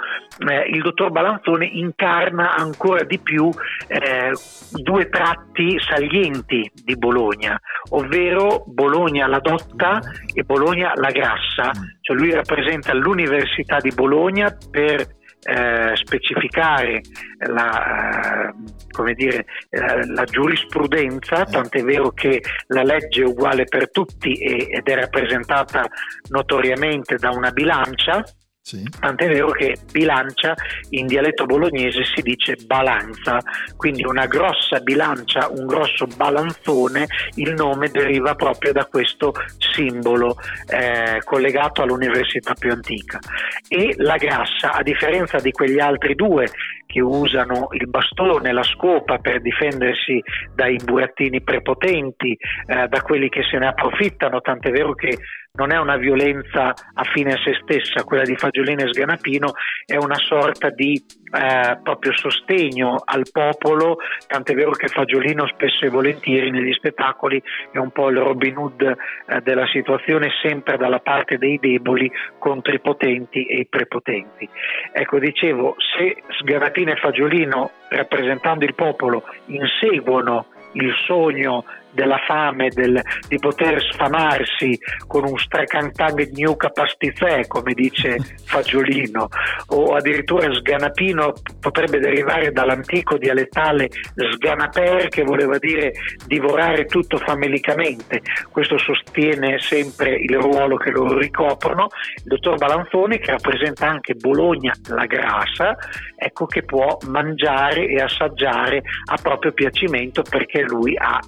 eh, 0.48 0.68
il 0.70 0.82
dottor 0.82 1.10
Balanzone 1.10 1.66
incarna 1.66 2.54
ancora 2.54 3.04
di 3.04 3.18
più 3.18 3.48
eh, 3.88 4.32
due 4.72 5.08
tratti 5.08 5.78
salienti 5.80 6.70
di 6.72 6.96
Bologna, 6.96 7.58
ovvero 7.90 8.64
Bologna 8.66 9.26
la 9.26 9.40
Dotta 9.56 10.00
e 10.34 10.42
Bologna 10.42 10.92
la 10.96 11.10
Grassa, 11.10 11.70
cioè 12.00 12.16
lui 12.16 12.32
rappresenta 12.32 12.92
l'Università 12.92 13.78
di 13.78 13.90
Bologna 13.94 14.54
per 14.70 15.14
eh, 15.42 15.92
specificare 15.94 17.00
la, 17.46 18.50
eh, 18.50 19.14
dire, 19.14 19.46
eh, 19.70 20.06
la, 20.08 20.24
giurisprudenza, 20.24 21.44
tant'è 21.44 21.82
vero 21.82 22.10
che 22.10 22.42
la 22.68 22.82
legge 22.82 23.22
è 23.22 23.26
uguale 23.26 23.64
per 23.64 23.90
tutti 23.90 24.32
e, 24.34 24.66
ed 24.68 24.86
è 24.86 24.94
rappresentata 24.94 25.86
notoriamente 26.28 27.16
da 27.16 27.30
una 27.30 27.50
bilancia 27.50 28.24
sì. 28.66 28.82
Tant'è 28.98 29.28
vero 29.28 29.52
che 29.52 29.76
bilancia 29.92 30.52
in 30.88 31.06
dialetto 31.06 31.46
bolognese 31.46 32.02
si 32.02 32.20
dice 32.20 32.56
balanza, 32.66 33.38
quindi 33.76 34.04
una 34.04 34.26
grossa 34.26 34.80
bilancia, 34.80 35.48
un 35.48 35.66
grosso 35.66 36.08
balanzone, 36.16 37.06
il 37.36 37.54
nome 37.54 37.90
deriva 37.90 38.34
proprio 38.34 38.72
da 38.72 38.84
questo 38.86 39.34
simbolo 39.58 40.34
eh, 40.68 41.20
collegato 41.22 41.82
all'università 41.82 42.54
più 42.54 42.72
antica. 42.72 43.20
E 43.68 43.94
la 43.98 44.16
grassa, 44.16 44.72
a 44.72 44.82
differenza 44.82 45.38
di 45.38 45.52
quegli 45.52 45.78
altri 45.78 46.16
due 46.16 46.48
che 46.86 47.00
usano 47.00 47.68
il 47.72 47.88
bastone, 47.88 48.52
la 48.52 48.62
scopa 48.64 49.18
per 49.18 49.42
difendersi 49.42 50.20
dai 50.54 50.76
burattini 50.82 51.40
prepotenti, 51.40 52.36
eh, 52.66 52.88
da 52.88 53.02
quelli 53.02 53.28
che 53.28 53.42
se 53.48 53.58
ne 53.58 53.68
approfittano, 53.68 54.40
tant'è 54.40 54.70
vero 54.70 54.94
che 54.94 55.18
non 55.56 55.72
è 55.72 55.78
una 55.78 55.96
violenza 55.96 56.74
a 56.94 57.04
fine 57.12 57.32
a 57.32 57.38
se 57.38 57.58
stessa, 57.62 58.04
quella 58.04 58.22
di 58.22 58.36
Fagiolini 58.36 58.82
e 58.82 58.92
Sganapino 58.92 59.52
è 59.84 59.96
una 59.96 60.16
sorta 60.16 60.70
di 60.70 61.02
eh, 61.32 61.78
proprio 61.82 62.12
sostegno 62.16 63.02
al 63.04 63.24
popolo, 63.30 63.98
tant'è 64.26 64.54
vero 64.54 64.70
che 64.72 64.88
Fagiolino 64.88 65.46
spesso 65.48 65.84
e 65.84 65.88
volentieri 65.88 66.50
negli 66.50 66.72
spettacoli 66.72 67.42
è 67.70 67.78
un 67.78 67.90
po' 67.90 68.10
il 68.10 68.18
Robin 68.18 68.56
Hood 68.56 68.82
eh, 68.82 69.40
della 69.42 69.66
situazione, 69.66 70.30
sempre 70.42 70.76
dalla 70.76 71.00
parte 71.00 71.38
dei 71.38 71.58
deboli 71.58 72.10
contro 72.38 72.74
i 72.74 72.80
potenti 72.80 73.46
e 73.46 73.60
i 73.60 73.66
prepotenti. 73.66 74.48
Ecco, 74.92 75.18
dicevo, 75.18 75.76
se 75.96 76.22
Sganapino 76.40 76.92
e 76.92 76.96
Fagiolino, 76.96 77.70
rappresentando 77.88 78.64
il 78.64 78.74
popolo, 78.74 79.24
inseguono 79.46 80.46
il 80.72 80.92
sogno 81.06 81.64
della 81.96 82.18
fame, 82.26 82.68
del, 82.68 83.00
di 83.26 83.38
poter 83.38 83.82
sfamarsi 83.90 84.78
con 85.06 85.24
un 85.24 85.36
strecantag 85.38 86.28
gnuca 86.30 86.68
pastizè, 86.68 87.46
come 87.46 87.72
dice 87.72 88.18
Fagiolino, 88.44 89.28
o 89.68 89.94
addirittura 89.96 90.52
sganapino 90.52 91.32
potrebbe 91.58 91.98
derivare 91.98 92.52
dall'antico 92.52 93.16
dialettale 93.16 93.88
sganaper, 94.14 95.08
che 95.08 95.24
voleva 95.24 95.56
dire 95.58 95.92
divorare 96.26 96.84
tutto 96.84 97.16
famelicamente. 97.16 98.20
Questo 98.50 98.76
sostiene 98.78 99.58
sempre 99.58 100.10
il 100.10 100.36
ruolo 100.36 100.76
che 100.76 100.90
loro 100.90 101.18
ricoprono. 101.18 101.86
Il 102.16 102.24
dottor 102.24 102.56
Balanzoni, 102.56 103.18
che 103.18 103.30
rappresenta 103.30 103.88
anche 103.88 104.14
Bologna 104.14 104.74
la 104.88 105.06
grassa, 105.06 105.76
ecco 106.14 106.44
che 106.44 106.62
può 106.62 106.98
mangiare 107.08 107.86
e 107.86 108.00
assaggiare 108.00 108.82
a 109.06 109.16
proprio 109.20 109.52
piacimento 109.52 110.22
perché 110.22 110.62
lui 110.62 110.94
ha 110.98 111.18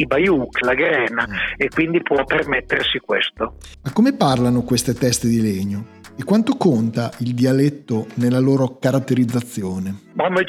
i 0.00 0.06
Bayuk, 0.06 0.60
la 0.62 0.74
grena 0.74 1.26
mm. 1.28 1.34
e 1.56 1.68
quindi 1.68 2.02
può 2.02 2.24
permettersi 2.24 2.98
questo. 2.98 3.56
Ma 3.82 3.92
come 3.92 4.14
parlano 4.14 4.62
queste 4.62 4.94
teste 4.94 5.28
di 5.28 5.40
legno? 5.40 5.96
E 6.20 6.24
quanto 6.24 6.56
conta 6.56 7.12
il 7.18 7.32
dialetto 7.32 8.06
nella 8.14 8.40
loro 8.40 8.78
caratterizzazione? 8.80 10.10
Ma 10.14 10.28
mi 10.28 10.42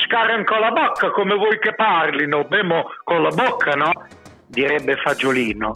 con 0.43 0.59
la 0.59 0.71
bocca 0.71 1.11
come 1.11 1.35
vuoi 1.35 1.59
che 1.59 1.75
parlino, 1.75 2.45
bemo 2.45 2.85
con 3.03 3.21
la 3.21 3.29
bocca, 3.29 3.73
no? 3.73 3.91
Direbbe 4.59 4.97
Fagiolino. 4.97 5.73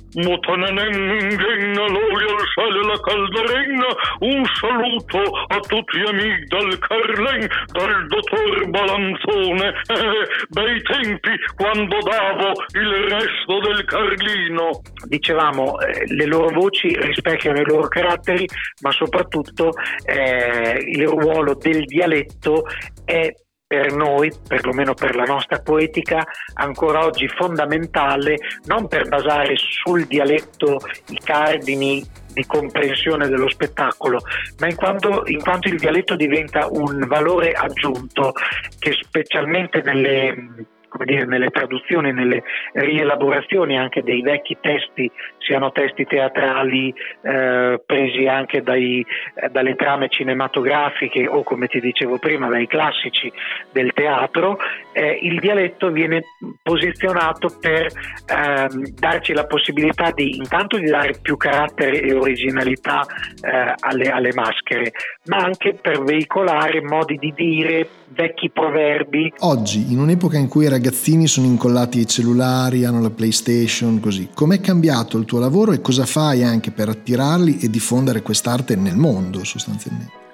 un 4.19 4.43
saluto 4.59 5.21
a 5.47 5.59
tutti 5.59 5.99
gli 5.99 6.07
amici 6.07 6.43
del 6.47 6.77
Carlen, 6.79 7.47
dal 7.71 8.07
dottor 8.07 8.69
Balanzone, 8.69 9.67
eh, 9.67 10.27
bei 10.49 10.81
tempi 10.81 11.31
quando 11.55 11.97
davo 11.99 12.51
il 12.73 13.09
resto 13.09 13.59
del 13.61 13.85
Carlino. 13.85 14.81
Dicevamo, 15.07 15.79
eh, 15.79 16.05
le 16.13 16.25
loro 16.25 16.49
voci 16.53 16.93
rispecchiano 16.99 17.61
i 17.61 17.65
loro 17.65 17.87
caratteri, 17.87 18.45
ma 18.81 18.91
soprattutto 18.91 19.71
eh, 20.05 20.77
il 20.85 21.07
ruolo 21.07 21.55
del 21.55 21.85
dialetto 21.85 22.63
è 23.05 23.31
per 23.73 23.91
noi, 23.91 24.31
perlomeno 24.47 24.93
per 24.93 25.15
la 25.15 25.23
nostra 25.23 25.59
poetica, 25.59 26.23
ancora 26.53 27.03
oggi 27.05 27.27
fondamentale, 27.27 28.37
non 28.65 28.87
per 28.87 29.07
basare 29.07 29.55
sul 29.55 30.05
dialetto 30.05 30.77
i 31.09 31.17
cardini 31.17 32.05
di 32.33 32.45
comprensione 32.45 33.27
dello 33.27 33.49
spettacolo, 33.49 34.21
ma 34.59 34.67
in 34.67 34.75
quanto, 34.75 35.23
in 35.25 35.41
quanto 35.41 35.69
il 35.69 35.79
dialetto 35.79 36.15
diventa 36.15 36.67
un 36.69 37.03
valore 37.07 37.53
aggiunto 37.53 38.33
che 38.77 38.91
specialmente 39.01 39.81
nelle 39.81 40.65
come 40.93 41.05
dire, 41.05 41.25
nelle 41.25 41.49
traduzioni, 41.49 42.13
nelle 42.13 42.43
rielaborazioni 42.73 43.79
anche 43.79 44.03
dei 44.03 44.21
vecchi 44.21 44.55
testi, 44.61 45.11
siano 45.39 45.71
testi 45.71 46.05
teatrali 46.05 46.93
eh, 47.23 47.81
presi 47.83 48.27
anche 48.27 48.61
dai, 48.61 49.03
eh, 49.33 49.49
dalle 49.49 49.73
trame 49.73 50.07
cinematografiche 50.09 51.27
o 51.27 51.41
come 51.41 51.65
ti 51.65 51.79
dicevo 51.79 52.19
prima 52.19 52.47
dai 52.47 52.67
classici 52.67 53.31
del 53.71 53.91
teatro, 53.93 54.59
eh, 54.93 55.17
il 55.23 55.39
dialetto 55.39 55.89
viene 55.89 56.21
posizionato 56.61 57.47
per 57.59 57.87
ehm, 58.27 58.89
darci 58.93 59.33
la 59.33 59.47
possibilità 59.47 60.11
di 60.11 60.35
intanto 60.35 60.77
di 60.77 60.85
dare 60.85 61.15
più 61.19 61.37
carattere 61.37 62.01
e 62.01 62.13
originalità 62.13 63.01
eh, 63.01 63.73
alle, 63.79 64.11
alle 64.11 64.31
maschere, 64.35 64.91
ma 65.25 65.37
anche 65.37 65.73
per 65.73 66.03
veicolare 66.03 66.83
modi 66.83 67.17
di 67.17 67.33
dire, 67.35 67.87
vecchi 68.09 68.51
proverbi. 68.51 69.33
Oggi, 69.39 69.91
in 69.91 69.97
un'epoca 69.97 70.37
in 70.37 70.47
cui 70.47 70.67
ragazzi 70.69 70.81
ragazzini 70.83 71.27
sono 71.27 71.47
incollati 71.47 71.99
ai 71.99 72.07
cellulari, 72.07 72.83
hanno 72.83 72.99
la 72.99 73.09
PlayStation, 73.09 74.01
così. 74.01 74.27
Com'è 74.33 74.59
cambiato 74.59 75.17
il 75.17 75.23
tuo 75.23 75.39
lavoro 75.39 75.71
e 75.71 75.79
cosa 75.79 76.05
fai 76.05 76.43
anche 76.43 76.71
per 76.71 76.89
attirarli 76.89 77.59
e 77.59 77.69
diffondere 77.69 78.21
quest'arte 78.21 78.75
nel 78.75 78.97
mondo 78.97 79.45
sostanzialmente? 79.45 80.32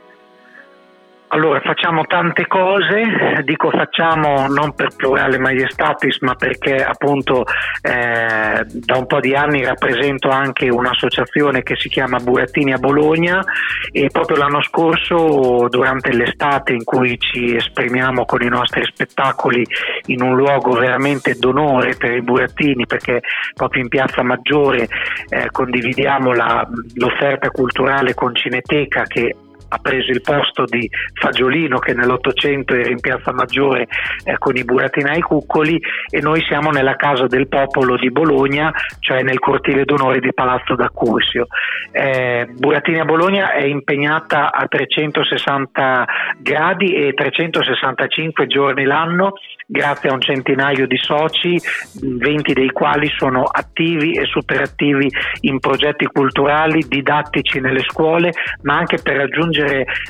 Allora, 1.31 1.59
facciamo 1.59 2.05
tante 2.05 2.47
cose, 2.47 3.43
dico 3.43 3.69
facciamo 3.69 4.47
non 4.47 4.73
per 4.73 4.95
plurale 4.95 5.37
maiestatis, 5.37 6.21
ma 6.21 6.33
perché 6.33 6.83
appunto 6.83 7.45
eh, 7.83 8.65
da 8.65 8.97
un 8.97 9.05
po' 9.05 9.19
di 9.19 9.35
anni 9.35 9.63
rappresento 9.63 10.29
anche 10.29 10.69
un'associazione 10.69 11.61
che 11.61 11.75
si 11.75 11.87
chiama 11.87 12.17
Burattini 12.17 12.73
a 12.73 12.79
Bologna 12.79 13.43
e 13.91 14.09
proprio 14.11 14.37
l'anno 14.37 14.63
scorso, 14.63 15.67
durante 15.69 16.13
l'estate 16.13 16.73
in 16.73 16.83
cui 16.83 17.19
ci 17.19 17.55
esprimiamo 17.55 18.25
con 18.25 18.41
i 18.41 18.49
nostri 18.49 18.83
spettacoli 18.85 19.63
in 20.07 20.23
un 20.23 20.35
luogo 20.35 20.71
veramente 20.71 21.35
d'onore 21.37 21.95
per 21.95 22.11
i 22.11 22.23
burattini, 22.23 22.87
perché 22.87 23.21
proprio 23.53 23.83
in 23.83 23.89
Piazza 23.89 24.23
Maggiore 24.23 24.87
eh, 25.29 25.51
condividiamo 25.51 26.33
la, 26.33 26.67
l'offerta 26.95 27.51
culturale 27.51 28.15
con 28.15 28.33
Cineteca 28.33 29.03
che 29.03 29.35
ha 29.69 29.77
preso 29.77 30.11
il 30.11 30.21
posto 30.21 30.65
di 30.65 30.89
Fagiolino 31.13 31.79
che 31.79 31.93
nell'Ottocento 31.93 32.73
era 32.75 32.89
in 32.89 32.99
Piazza 32.99 33.31
Maggiore 33.31 33.87
eh, 34.23 34.37
con 34.37 34.55
i 34.57 34.63
burattinai 34.63 35.21
cuccoli 35.21 35.79
e 36.09 36.19
noi 36.21 36.41
siamo 36.41 36.71
nella 36.71 36.95
Casa 36.95 37.27
del 37.27 37.47
Popolo 37.47 37.95
di 37.95 38.11
Bologna, 38.11 38.71
cioè 38.99 39.21
nel 39.21 39.39
cortile 39.39 39.85
d'onore 39.85 40.19
di 40.19 40.33
Palazzo 40.33 40.75
d'Accursio. 40.75 41.47
Eh, 41.91 42.47
Burattini 42.51 42.99
a 42.99 43.05
Bologna 43.05 43.53
è 43.53 43.63
impegnata 43.63 44.51
a 44.51 44.67
360 44.67 46.05
gradi 46.39 46.93
e 46.93 47.13
365 47.13 48.47
giorni 48.47 48.83
l'anno 48.83 49.33
grazie 49.71 50.09
a 50.09 50.13
un 50.13 50.21
centinaio 50.21 50.87
di 50.87 50.97
soci, 50.97 51.61
20 52.01 52.53
dei 52.53 52.71
quali 52.71 53.07
sono 53.15 53.43
attivi 53.43 54.13
e 54.13 54.25
super 54.25 54.61
attivi 54.61 55.07
in 55.41 55.59
progetti 55.59 56.07
culturali, 56.07 56.83
didattici 56.87 57.59
nelle 57.59 57.83
scuole, 57.83 58.31
ma 58.63 58.77
anche 58.77 58.97
per 58.97 59.17
raggiungere 59.17 59.58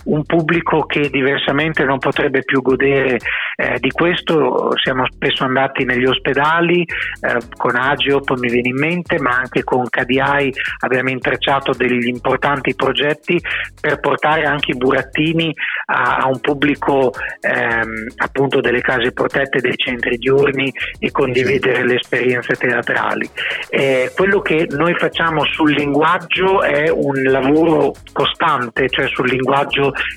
un 0.06 0.24
pubblico 0.24 0.86
che 0.86 1.10
diversamente 1.10 1.84
non 1.84 2.00
potrebbe 2.00 2.44
più 2.44 2.62
godere 2.62 3.18
eh, 3.56 3.78
di 3.80 3.90
questo. 3.92 4.72
Siamo 4.82 5.06
spesso 5.06 5.44
andati 5.44 5.84
negli 5.84 6.06
ospedali, 6.06 6.82
eh, 6.82 7.38
con 7.56 7.76
Agiop 7.76 8.38
mi 8.38 8.50
viene 8.50 8.70
in 8.70 8.78
mente, 8.78 9.20
ma 9.20 9.32
anche 9.32 9.64
con 9.64 9.88
KDI 9.90 10.54
abbiamo 10.80 11.10
intrecciato 11.10 11.74
degli 11.74 12.08
importanti 12.08 12.76
progetti 12.76 13.42
per 13.80 14.00
portare 14.00 14.44
anche 14.44 14.72
i 14.72 14.78
burattini 14.78 15.54
a, 15.88 16.18
a 16.18 16.28
un 16.28 16.40
pubblico 16.40 17.14
ehm, 17.42 18.08
appunto 18.18 18.62
delle 18.62 18.82
case 18.82 19.12
protette, 19.12 19.60
dei 19.60 19.76
centri 19.76 20.18
diurni 20.18 20.72
e 21.00 21.12
condividere 21.12 21.86
le 21.86 21.96
esperienze 21.96 22.56
teatrali. 22.56 23.30
Eh, 23.70 24.12
quello 24.16 24.42
che 24.42 24.68
noi 24.72 24.94
facciamo 24.96 25.44
sul 25.46 25.72
linguaggio 25.72 26.62
è 26.62 26.90
un 26.90 27.22
lavoro 27.24 27.94
costante, 28.14 28.90
cioè 28.90 29.08
sul 29.08 29.28
linguaggio 29.28 29.39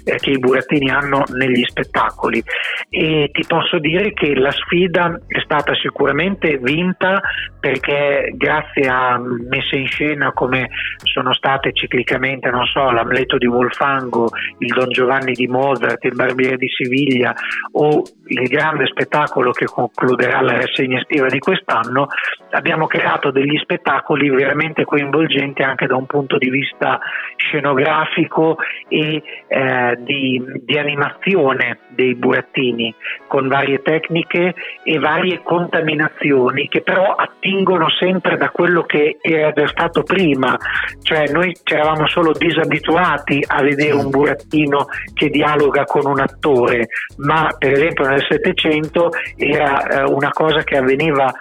eh, 0.05 0.17
che 0.17 0.31
i 0.31 0.39
burattini 0.39 0.91
hanno 0.91 1.25
negli 1.33 1.65
spettacoli. 1.65 2.43
E 2.89 3.31
ti 3.33 3.45
posso 3.47 3.79
dire 3.79 4.13
che 4.13 4.35
la 4.35 4.51
sfida 4.51 5.21
è 5.27 5.41
stata 5.41 5.75
sicuramente 5.75 6.59
vinta 6.59 7.21
perché 7.59 8.33
grazie 8.35 8.89
a 8.89 9.19
messe 9.19 9.77
in 9.77 9.87
scena 9.87 10.33
come 10.33 10.69
sono 11.05 11.33
state 11.33 11.73
ciclicamente, 11.73 12.51
non 12.51 12.67
so, 12.67 12.91
l'Amleto 12.91 13.39
di 13.39 13.47
Wolfango, 13.47 14.29
il 14.59 14.73
Don 14.73 14.89
Giovanni 14.89 15.33
di 15.33 15.47
Mozart, 15.47 16.05
il 16.05 16.15
Barbiere 16.15 16.57
di 16.57 16.69
Siviglia 16.69 17.33
o 17.73 18.03
il 18.27 18.49
grande 18.49 18.87
spettacolo 18.87 19.53
che 19.53 19.67
concluderà 19.67 20.41
la 20.41 20.55
rassegna 20.55 20.99
estiva 20.99 21.27
di 21.29 21.39
quest'anno, 21.39 22.07
abbiamo 22.51 22.87
creato 22.87 23.31
degli 23.31 23.59
spettacoli 23.59 24.29
veramente 24.31 24.85
coinvolgenti 24.85 25.63
anche 25.63 25.87
da 25.87 25.97
un 25.97 26.07
punto 26.07 26.39
di 26.39 26.51
vista 26.51 26.99
scenografico 27.37 28.57
e 28.89 29.12
eh, 29.17 29.99
di, 30.01 30.41
di 30.65 30.79
animazione 30.79 31.79
dei 31.89 32.15
burattini 32.15 32.95
con 33.27 33.49
varie 33.49 33.83
tecniche 33.83 34.55
e 34.85 34.99
varie 34.99 35.43
contaminazioni 35.43 36.69
che 36.69 36.83
però 36.83 37.15
attingono 37.15 37.89
sempre 37.91 38.37
da 38.37 38.51
quello 38.51 38.83
che 38.85 39.19
era 39.21 39.53
già 39.53 39.67
stato 39.67 40.03
prima, 40.03 40.57
cioè 41.03 41.29
noi 41.29 41.55
ci 41.63 41.75
eravamo 41.75 42.07
solo 42.07 42.33
disabituati 42.33 43.43
a 43.47 43.63
vedere 43.63 43.93
un 43.93 44.11
burattino 44.11 44.87
che 45.15 45.29
dialoga 45.29 45.85
con 45.85 46.07
un 46.07 46.21
attore, 46.21 46.89
ma 47.19 47.49
per 47.59 47.73
esempio 47.73 48.07
nel 48.07 48.25
Settecento 48.29 49.11
era 49.37 49.83
eh, 49.87 50.03
una 50.05 50.31
cosa 50.31 50.63
che 50.63 50.77
avveniva 50.77 51.33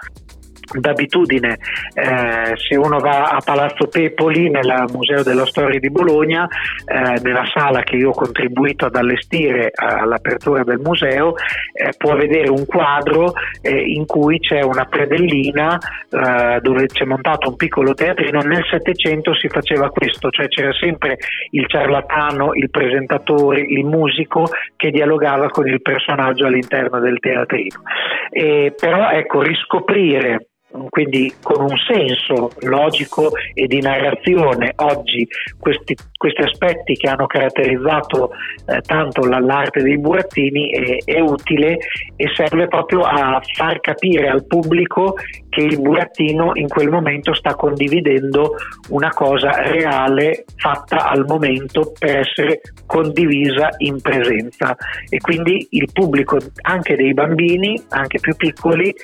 d'abitudine 0.72 1.58
eh, 1.94 2.56
se 2.56 2.76
uno 2.76 2.98
va 2.98 3.24
a 3.24 3.40
Palazzo 3.44 3.86
Pepoli 3.86 4.50
nel 4.50 4.84
Museo 4.92 5.22
della 5.22 5.46
Storia 5.46 5.78
di 5.78 5.90
Bologna 5.90 6.48
eh, 6.84 7.20
nella 7.22 7.44
sala 7.52 7.82
che 7.82 7.96
io 7.96 8.10
ho 8.10 8.14
contribuito 8.14 8.86
ad 8.86 8.96
allestire 8.96 9.70
all'apertura 9.74 10.62
del 10.64 10.78
museo 10.78 11.34
eh, 11.72 11.92
può 11.96 12.14
vedere 12.16 12.48
un 12.48 12.64
quadro 12.66 13.32
eh, 13.60 13.92
in 13.92 14.06
cui 14.06 14.38
c'è 14.38 14.62
una 14.62 14.84
predellina 14.84 15.78
eh, 15.78 16.60
dove 16.60 16.86
c'è 16.86 17.04
montato 17.04 17.50
un 17.50 17.56
piccolo 17.56 17.94
teatrino. 17.94 18.40
Nel 18.40 18.64
Settecento 18.70 19.34
si 19.34 19.48
faceva 19.48 19.90
questo 19.90 20.30
cioè 20.30 20.48
c'era 20.48 20.72
sempre 20.72 21.18
il 21.50 21.66
ciarlatano 21.66 22.54
il 22.54 22.70
presentatore 22.70 23.60
il 23.60 23.84
musico 23.84 24.46
che 24.76 24.90
dialogava 24.90 25.48
con 25.48 25.66
il 25.68 25.80
personaggio 25.82 26.46
all'interno 26.46 27.00
del 27.00 27.18
teatrino. 27.18 27.82
Però 28.30 29.10
ecco 29.10 29.42
riscoprire 29.42 30.46
quindi 30.88 31.32
con 31.42 31.62
un 31.62 31.76
senso 31.76 32.50
logico 32.60 33.30
e 33.54 33.66
di 33.66 33.80
narrazione 33.80 34.72
oggi 34.76 35.26
questi, 35.58 35.94
questi 36.16 36.42
aspetti 36.42 36.94
che 36.94 37.08
hanno 37.08 37.26
caratterizzato 37.26 38.30
eh, 38.66 38.80
tanto 38.80 39.24
l'arte 39.26 39.82
dei 39.82 39.98
burattini 39.98 40.70
è, 40.70 40.96
è, 41.04 41.20
utile 41.20 41.78
e 42.16 42.30
serve 42.34 42.68
proprio 42.68 43.00
a 43.00 43.40
far 43.54 43.80
capire 43.80 44.28
al 44.28 44.46
pubblico 44.46 45.14
che 45.48 45.60
il 45.60 45.80
burattino 45.80 46.52
in 46.54 46.68
quel 46.68 46.88
momento 46.88 47.34
sta 47.34 47.54
condividendo 47.54 48.54
una 48.90 49.10
cosa 49.10 49.50
reale 49.50 50.44
fatta 50.56 51.08
al 51.08 51.24
momento 51.26 51.92
per 51.98 52.18
essere 52.18 52.60
condivisa 52.86 53.68
in 53.78 54.00
presenza. 54.00 54.74
E 55.08 55.18
quindi 55.18 55.66
il 55.70 55.88
pubblico 55.92 56.38
anche 56.62 56.96
dei 56.96 57.12
bambini, 57.12 57.78
anche 57.90 58.18
più 58.18 58.34
piccoli, 58.34 58.94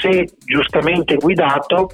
se 0.00 0.26
giustamente 0.44 1.09
guidato 1.16 1.90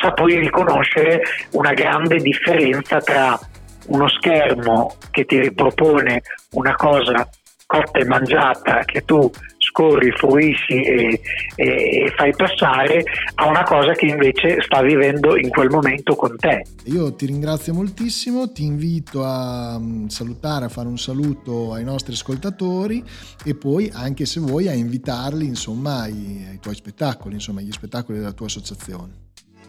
sa 0.00 0.12
poi 0.12 0.38
riconoscere 0.38 1.22
una 1.52 1.72
grande 1.72 2.16
differenza 2.16 3.00
tra 3.00 3.38
uno 3.86 4.08
schermo 4.08 4.94
che 5.10 5.24
ti 5.24 5.38
ripropone 5.38 6.22
una 6.52 6.74
cosa 6.74 7.28
cotta 7.72 8.00
e 8.00 8.04
mangiata 8.04 8.80
che 8.84 9.02
tu 9.06 9.30
scorri, 9.56 10.10
fruisci 10.12 10.82
e, 10.82 11.20
e, 11.54 12.12
fai 12.14 12.34
passare 12.36 13.02
a 13.36 13.48
una 13.48 13.62
cosa 13.62 13.92
che 13.92 14.04
invece 14.04 14.60
sta 14.60 14.82
vivendo 14.82 15.38
in 15.38 15.48
quel 15.48 15.70
momento 15.70 16.14
con 16.14 16.36
te. 16.36 16.66
Io 16.84 17.14
ti 17.14 17.24
ringrazio 17.24 17.72
moltissimo, 17.72 18.52
ti 18.52 18.64
invito 18.64 19.24
a 19.24 19.78
mm, 19.78 20.08
salutare, 20.08 20.66
a 20.66 20.68
fare 20.68 20.88
un 20.88 20.98
saluto 20.98 21.72
ai 21.72 21.84
nostri 21.84 22.12
ascoltatori 22.12 23.02
e 23.42 23.54
poi 23.54 23.90
anche 23.90 24.26
se 24.26 24.40
vuoi 24.40 24.68
a 24.68 24.74
invitarli 24.74 25.46
insomma 25.46 26.02
ai, 26.02 26.46
ai 26.50 26.58
tuoi 26.60 26.74
spettacoli, 26.74 27.34
insomma 27.34 27.60
agli 27.60 27.72
spettacoli 27.72 28.18
della 28.18 28.32
tua 28.32 28.46
associazione 28.46 29.22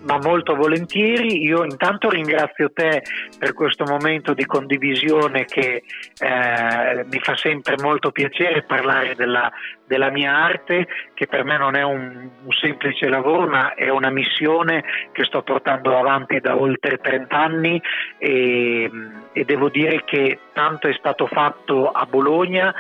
ma 0.04 0.18
molto 0.18 0.56
volentieri. 0.56 1.44
Io 1.44 1.64
intanto 1.64 2.10
ringrazio 2.10 2.72
te 2.72 3.04
per 3.38 3.54
questo 3.54 3.86
momento 3.86 4.34
di 4.34 4.46
condivisione 4.46 5.46
che 5.46 5.84
eh, 6.20 7.06
mi 7.10 7.20
fa 7.20 7.36
sempre 7.36 7.76
molto 7.82 8.12
piacere 8.12 8.64
parlare 8.64 9.16
della, 9.16 9.52
della, 9.86 10.10
mia 10.10 10.36
arte, 10.36 10.88
che 11.14 11.28
per 11.28 11.44
me 11.44 11.58
non 11.58 11.76
è 11.76 11.84
un, 11.84 12.30
un, 12.44 12.52
semplice 12.52 13.08
lavoro, 13.10 13.48
ma 13.48 13.74
è 13.74 13.90
una 13.90 14.10
missione 14.10 14.84
che 15.12 15.24
sto 15.24 15.42
portando 15.42 15.98
avanti 15.98 16.40
da 16.40 16.58
oltre 16.58 16.98
30 16.98 17.38
anni 17.38 17.82
e, 18.18 18.90
e 19.32 19.46
devo 19.46 19.70
dire 19.70 20.04
che 20.06 20.40
tanto 20.54 20.88
è 20.88 20.94
stato 20.94 21.28
fatto 21.28 21.90
a 21.92 22.06
Bologna 22.06 22.74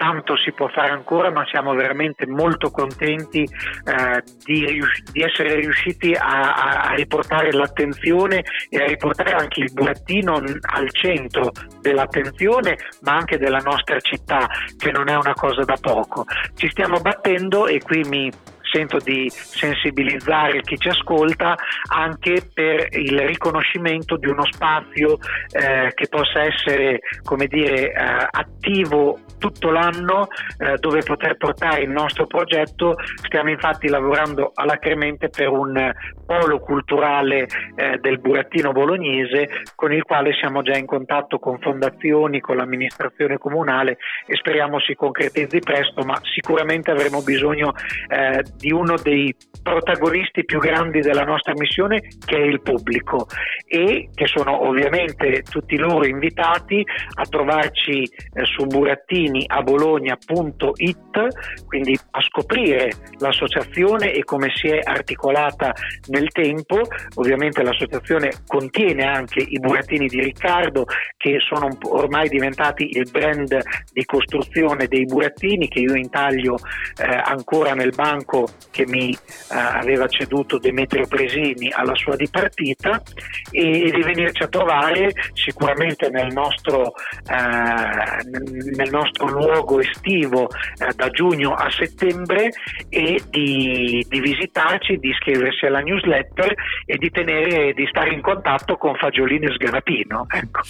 tanto 0.00 0.34
si 0.38 0.50
può 0.52 0.66
fare 0.68 0.92
ancora, 0.92 1.30
ma 1.30 1.44
siamo 1.44 1.74
veramente 1.74 2.26
molto 2.26 2.70
contenti 2.70 3.42
eh, 3.42 4.22
di, 4.42 4.64
rius- 4.64 5.12
di, 5.12 5.20
essere 5.20 5.56
riusciti 5.56 6.14
a, 6.14 6.54
a, 6.54 6.94
riportare 6.94 7.52
l'attenzione 7.52 8.42
e 8.70 8.82
a 8.82 8.86
riportare 8.86 9.32
anche 9.32 9.60
il 9.60 9.70
burattino 9.74 10.36
al 10.36 10.90
centro 10.92 11.50
dell'attenzione, 11.82 12.78
ma 13.02 13.16
anche 13.16 13.36
della 13.36 13.58
nostra 13.58 14.00
città, 14.00 14.48
che 14.78 14.90
non 14.90 15.10
è 15.10 15.16
una 15.16 15.34
cosa 15.34 15.64
da 15.64 15.76
poco. 15.78 16.24
Ci 16.54 16.70
stiamo 16.70 16.98
battendo 17.00 17.66
e 17.66 17.78
qui 17.80 18.02
mi 18.08 18.32
sento 18.70 18.98
di 18.98 19.28
sensibilizzare 19.30 20.60
chi 20.62 20.76
ci 20.76 20.88
ascolta 20.88 21.54
anche 21.92 22.42
per 22.52 22.88
il 22.92 23.18
riconoscimento 23.20 24.16
di 24.16 24.28
uno 24.28 24.44
spazio 24.50 25.18
eh, 25.52 25.92
che 25.94 26.08
possa 26.08 26.44
essere 26.44 27.00
come 27.22 27.46
dire, 27.46 27.92
eh, 27.92 28.28
attivo 28.30 29.18
tutto 29.38 29.70
l'anno 29.70 30.28
eh, 30.58 30.76
dove 30.78 31.02
poter 31.02 31.36
portare 31.36 31.82
il 31.82 31.90
nostro 31.90 32.26
progetto. 32.26 32.94
Stiamo 33.24 33.50
infatti 33.50 33.88
lavorando 33.88 34.52
alacremente 34.54 35.28
per 35.28 35.48
un 35.48 35.92
polo 36.26 36.60
culturale 36.60 37.48
eh, 37.74 37.98
del 38.00 38.20
burattino 38.20 38.70
bolognese 38.70 39.48
con 39.74 39.92
il 39.92 40.04
quale 40.04 40.32
siamo 40.34 40.62
già 40.62 40.76
in 40.76 40.86
contatto 40.86 41.38
con 41.38 41.58
fondazioni, 41.58 42.40
con 42.40 42.56
l'amministrazione 42.56 43.38
comunale 43.38 43.96
e 44.26 44.36
speriamo 44.36 44.78
si 44.78 44.94
concretizzi 44.94 45.58
presto, 45.58 46.04
ma 46.04 46.20
sicuramente 46.22 46.90
avremo 46.90 47.22
bisogno 47.22 47.72
eh, 48.08 48.44
di 48.60 48.70
uno 48.70 48.94
dei 49.02 49.34
protagonisti 49.62 50.44
più 50.44 50.58
grandi 50.58 51.00
della 51.00 51.24
nostra 51.24 51.54
missione 51.56 52.02
che 52.24 52.36
è 52.36 52.42
il 52.42 52.60
pubblico 52.60 53.26
e 53.66 54.10
che 54.14 54.26
sono 54.26 54.66
ovviamente 54.66 55.42
tutti 55.48 55.76
loro 55.76 56.06
invitati 56.06 56.84
a 57.14 57.24
trovarci 57.24 58.02
eh, 58.02 58.44
su 58.44 58.66
burattiniabologna.it 58.66 61.64
quindi 61.66 61.98
a 62.10 62.20
scoprire 62.22 62.90
l'associazione 63.18 64.12
e 64.12 64.24
come 64.24 64.50
si 64.54 64.68
è 64.68 64.80
articolata 64.82 65.72
nel 66.08 66.28
tempo. 66.30 66.80
Ovviamente 67.16 67.62
l'associazione 67.62 68.30
contiene 68.46 69.04
anche 69.04 69.40
i 69.40 69.58
burattini 69.58 70.06
di 70.06 70.20
Riccardo 70.20 70.86
che 71.16 71.38
sono 71.40 71.68
ormai 71.88 72.28
diventati 72.28 72.96
il 72.96 73.08
brand 73.10 73.58
di 73.92 74.04
costruzione 74.04 74.86
dei 74.86 75.04
burattini 75.04 75.66
che 75.68 75.80
io 75.80 75.94
intaglio 75.94 76.56
eh, 76.56 77.20
ancora 77.24 77.74
nel 77.74 77.92
banco 77.94 78.46
che 78.70 78.86
mi 78.86 79.10
eh, 79.10 79.16
aveva 79.48 80.06
ceduto 80.06 80.58
Demetrio 80.58 81.06
Presini 81.06 81.70
alla 81.72 81.94
sua 81.94 82.16
dipartita 82.16 83.02
e 83.50 83.90
di 83.90 84.02
venirci 84.02 84.42
a 84.42 84.48
trovare 84.48 85.12
sicuramente 85.34 86.08
nel 86.10 86.32
nostro, 86.32 86.92
eh, 87.28 88.24
nel 88.76 88.90
nostro 88.90 89.28
luogo 89.28 89.80
estivo 89.80 90.48
eh, 90.78 90.92
da 90.94 91.08
giugno 91.10 91.52
a 91.52 91.68
settembre 91.70 92.50
e 92.88 93.22
di, 93.28 94.04
di, 94.08 94.20
visitarci, 94.20 94.96
di 94.96 95.08
iscriversi 95.08 95.66
alla 95.66 95.80
newsletter 95.80 96.54
e 96.86 96.96
di, 96.96 97.10
tenere, 97.10 97.72
di 97.72 97.86
stare 97.88 98.12
in 98.12 98.20
contatto 98.20 98.76
con 98.76 98.94
Fagiolini 98.94 99.46
e 99.46 99.52
Sgarapino. 99.52 100.26
Ecco. 100.28 100.60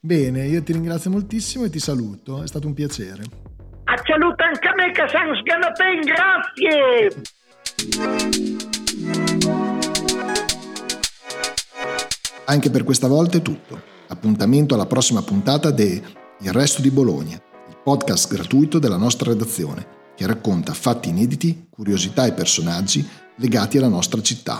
Bene, 0.00 0.46
io 0.46 0.62
ti 0.62 0.72
ringrazio 0.72 1.10
moltissimo 1.10 1.64
e 1.64 1.70
ti 1.70 1.78
saluto, 1.78 2.42
è 2.42 2.46
stato 2.46 2.66
un 2.66 2.74
piacere. 2.74 3.49
A 3.92 4.00
saluto 4.06 4.44
anche 4.44 4.68
a 4.68 4.74
me 4.76 4.92
che 4.92 5.04
sono 5.08 5.34
Sgarapin, 5.34 6.00
grazie! 6.00 7.22
Anche 12.44 12.70
per 12.70 12.84
questa 12.84 13.08
volta 13.08 13.38
è 13.38 13.42
tutto. 13.42 13.82
Appuntamento 14.06 14.74
alla 14.74 14.86
prossima 14.86 15.22
puntata 15.22 15.72
de 15.72 16.00
Il 16.38 16.52
Resto 16.52 16.80
di 16.80 16.92
Bologna, 16.92 17.34
il 17.34 17.78
podcast 17.82 18.32
gratuito 18.32 18.78
della 18.78 18.96
nostra 18.96 19.32
redazione, 19.32 20.12
che 20.14 20.24
racconta 20.24 20.72
fatti 20.72 21.08
inediti, 21.08 21.66
curiosità 21.68 22.26
e 22.26 22.32
personaggi 22.32 23.04
legati 23.38 23.76
alla 23.76 23.88
nostra 23.88 24.22
città. 24.22 24.58